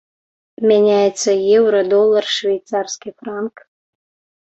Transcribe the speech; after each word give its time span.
Мяняецца 0.71 1.31
еўра, 1.59 1.79
долар, 1.93 2.25
швейцарскі 2.39 3.09
франк. 3.19 3.55